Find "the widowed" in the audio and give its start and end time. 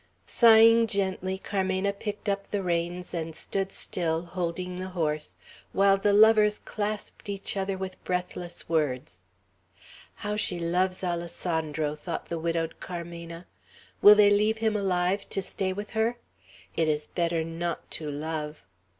12.29-12.79